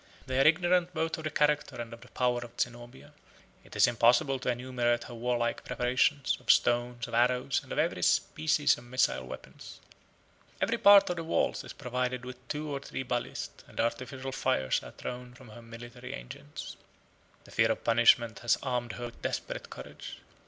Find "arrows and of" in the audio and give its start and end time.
7.13-7.77